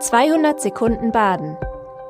[0.00, 1.56] 200 Sekunden Baden.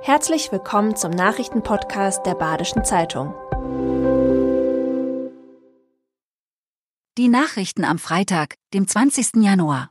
[0.02, 3.32] Herzlich willkommen zum Nachrichtenpodcast der Badischen Zeitung.
[7.16, 9.36] Die Nachrichten am Freitag, dem 20.
[9.36, 9.90] Januar.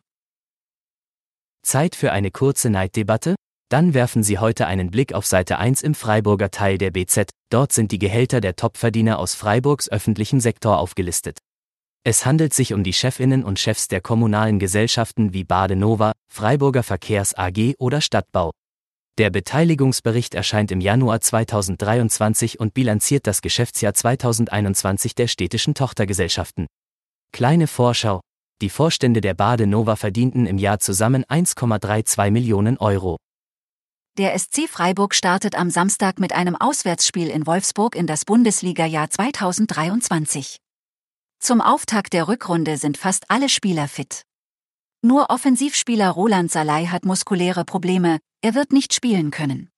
[1.64, 3.34] Zeit für eine kurze Neiddebatte?
[3.70, 7.32] Dann werfen Sie heute einen Blick auf Seite 1 im Freiburger Teil der BZ.
[7.50, 11.40] Dort sind die Gehälter der Topverdiener aus Freiburgs öffentlichem Sektor aufgelistet.
[12.10, 17.38] Es handelt sich um die Chefinnen und Chefs der kommunalen Gesellschaften wie Badenova, Freiburger Verkehrs
[17.38, 18.52] AG oder Stadtbau.
[19.18, 26.68] Der Beteiligungsbericht erscheint im Januar 2023 und bilanziert das Geschäftsjahr 2021 der städtischen Tochtergesellschaften.
[27.34, 28.22] Kleine Vorschau.
[28.62, 33.18] Die Vorstände der Badenova verdienten im Jahr zusammen 1,32 Millionen Euro.
[34.18, 40.60] Der SC Freiburg startet am Samstag mit einem Auswärtsspiel in Wolfsburg in das Bundesliga-Jahr 2023.
[41.40, 44.24] Zum Auftakt der Rückrunde sind fast alle Spieler fit.
[45.02, 49.70] Nur Offensivspieler Roland Salai hat muskuläre Probleme, er wird nicht spielen können.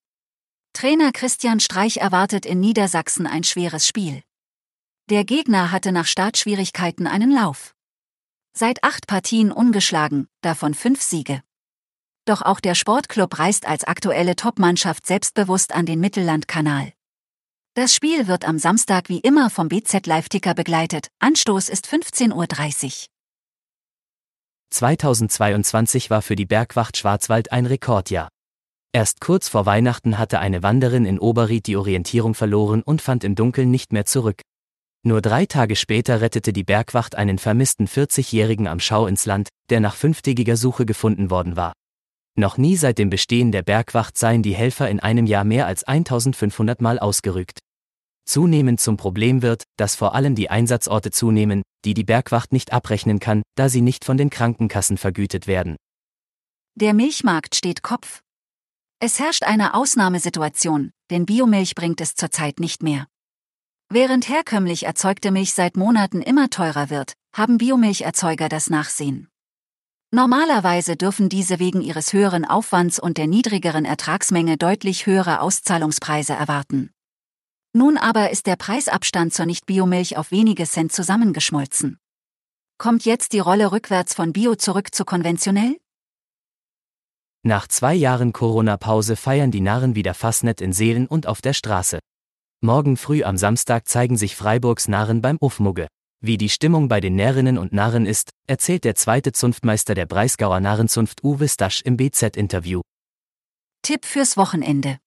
[0.72, 4.22] Trainer Christian Streich erwartet in Niedersachsen ein schweres Spiel.
[5.10, 7.74] Der Gegner hatte nach Startschwierigkeiten einen Lauf.
[8.52, 11.42] Seit acht Partien ungeschlagen, davon fünf Siege.
[12.24, 16.92] Doch auch der Sportclub reist als aktuelle Topmannschaft selbstbewusst an den Mittellandkanal.
[17.74, 21.06] Das Spiel wird am Samstag wie immer vom BZ Live-Ticker begleitet.
[21.20, 23.06] Anstoß ist 15.30 Uhr.
[24.70, 28.28] 2022 war für die Bergwacht Schwarzwald ein Rekordjahr.
[28.92, 33.36] Erst kurz vor Weihnachten hatte eine Wanderin in Oberried die Orientierung verloren und fand im
[33.36, 34.40] Dunkeln nicht mehr zurück.
[35.04, 39.78] Nur drei Tage später rettete die Bergwacht einen vermissten 40-Jährigen am Schau ins Land, der
[39.78, 41.72] nach fünftägiger Suche gefunden worden war.
[42.40, 45.84] Noch nie seit dem Bestehen der Bergwacht seien die Helfer in einem Jahr mehr als
[45.84, 47.58] 1500 Mal ausgerückt.
[48.24, 53.20] Zunehmend zum Problem wird, dass vor allem die Einsatzorte zunehmen, die die Bergwacht nicht abrechnen
[53.20, 55.76] kann, da sie nicht von den Krankenkassen vergütet werden.
[56.76, 58.22] Der Milchmarkt steht Kopf.
[59.00, 63.06] Es herrscht eine Ausnahmesituation, denn Biomilch bringt es zurzeit nicht mehr.
[63.90, 69.28] Während herkömmlich erzeugte Milch seit Monaten immer teurer wird, haben Biomilcherzeuger das Nachsehen.
[70.12, 76.90] Normalerweise dürfen diese wegen ihres höheren Aufwands und der niedrigeren Ertragsmenge deutlich höhere Auszahlungspreise erwarten.
[77.72, 81.98] Nun aber ist der Preisabstand zur Nicht-Biomilch auf wenige Cent zusammengeschmolzen.
[82.78, 85.76] Kommt jetzt die Rolle rückwärts von Bio zurück zu konventionell?
[87.44, 92.00] Nach zwei Jahren Corona-Pause feiern die Narren wieder Fassnet in Seelen und auf der Straße.
[92.60, 95.86] Morgen früh am Samstag zeigen sich Freiburgs Narren beim Uffmugge.
[96.22, 100.60] Wie die Stimmung bei den Närrinnen und Narren ist, erzählt der zweite Zunftmeister der Breisgauer
[100.60, 102.82] Narrenzunft Uwe Stasch im BZ-Interview.
[103.82, 104.98] Tipp fürs Wochenende.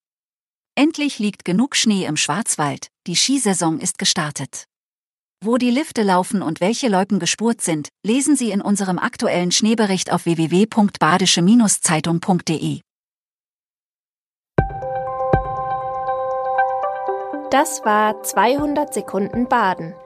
[0.76, 4.66] Endlich liegt genug Schnee im Schwarzwald, die Skisaison ist gestartet.
[5.46, 10.12] Wo die Lifte laufen und welche Loipen gespurt sind, lesen Sie in unserem aktuellen Schneebericht
[10.12, 12.82] auf www.badische-zeitung.de.
[17.52, 19.94] Das war 200 Sekunden Baden.